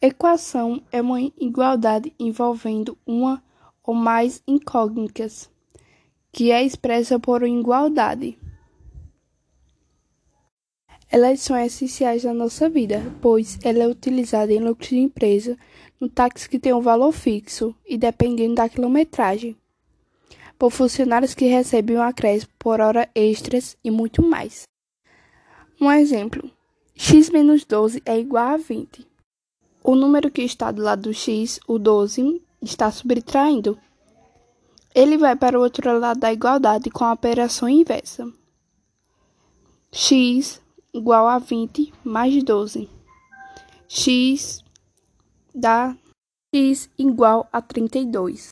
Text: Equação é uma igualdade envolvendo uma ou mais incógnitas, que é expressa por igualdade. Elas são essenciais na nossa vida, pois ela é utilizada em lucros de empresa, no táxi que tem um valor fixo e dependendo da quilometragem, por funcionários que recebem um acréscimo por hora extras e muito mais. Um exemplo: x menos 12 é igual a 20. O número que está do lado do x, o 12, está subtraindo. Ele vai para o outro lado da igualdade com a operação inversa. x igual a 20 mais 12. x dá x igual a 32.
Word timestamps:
Equação 0.00 0.80
é 0.92 1.02
uma 1.02 1.20
igualdade 1.20 2.14
envolvendo 2.20 2.96
uma 3.04 3.42
ou 3.82 3.92
mais 3.92 4.40
incógnitas, 4.46 5.50
que 6.30 6.52
é 6.52 6.62
expressa 6.62 7.18
por 7.18 7.42
igualdade. 7.42 8.38
Elas 11.10 11.40
são 11.40 11.58
essenciais 11.58 12.22
na 12.22 12.32
nossa 12.32 12.68
vida, 12.68 13.02
pois 13.20 13.58
ela 13.64 13.82
é 13.82 13.88
utilizada 13.88 14.52
em 14.52 14.60
lucros 14.60 14.90
de 14.90 14.98
empresa, 14.98 15.58
no 16.00 16.08
táxi 16.08 16.48
que 16.48 16.60
tem 16.60 16.72
um 16.72 16.80
valor 16.80 17.10
fixo 17.10 17.74
e 17.84 17.98
dependendo 17.98 18.54
da 18.54 18.68
quilometragem, 18.68 19.56
por 20.56 20.70
funcionários 20.70 21.34
que 21.34 21.46
recebem 21.46 21.96
um 21.96 22.02
acréscimo 22.02 22.52
por 22.56 22.80
hora 22.80 23.10
extras 23.16 23.76
e 23.82 23.90
muito 23.90 24.22
mais. 24.22 24.62
Um 25.80 25.90
exemplo: 25.90 26.48
x 26.94 27.30
menos 27.30 27.64
12 27.64 28.00
é 28.06 28.16
igual 28.16 28.54
a 28.54 28.56
20. 28.56 29.07
O 29.90 29.94
número 29.94 30.30
que 30.30 30.42
está 30.42 30.70
do 30.70 30.82
lado 30.82 31.04
do 31.04 31.14
x, 31.14 31.58
o 31.66 31.78
12, 31.78 32.42
está 32.60 32.90
subtraindo. 32.90 33.78
Ele 34.94 35.16
vai 35.16 35.34
para 35.34 35.58
o 35.58 35.62
outro 35.62 35.98
lado 35.98 36.20
da 36.20 36.30
igualdade 36.30 36.90
com 36.90 37.06
a 37.06 37.14
operação 37.14 37.66
inversa. 37.66 38.30
x 39.90 40.60
igual 40.92 41.26
a 41.26 41.38
20 41.38 41.90
mais 42.04 42.44
12. 42.44 42.86
x 43.88 44.62
dá 45.54 45.96
x 46.54 46.90
igual 46.98 47.48
a 47.50 47.62
32. 47.62 48.46